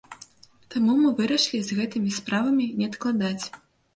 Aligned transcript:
Таму 0.75 0.95
мы 1.01 1.09
вырашылі 1.19 1.59
з 1.67 1.77
гэтымі 1.79 2.15
справамі 2.17 2.65
не 2.79 2.87
адкладаць. 2.93 3.45